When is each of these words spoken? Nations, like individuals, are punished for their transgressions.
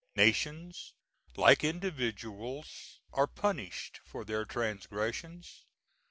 Nations, 0.15 0.95
like 1.35 1.63
individuals, 1.63 3.01
are 3.13 3.27
punished 3.27 3.99
for 4.03 4.25
their 4.25 4.45
transgressions. 4.45 5.67